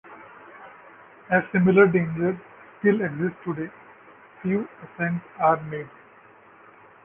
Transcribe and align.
As 1.29 1.43
similar 1.51 1.85
dangers 1.85 2.35
still 2.79 3.01
exist 3.01 3.35
today, 3.45 3.71
few 4.41 4.67
ascents 4.83 5.23
are 5.39 5.61
made. 5.65 5.87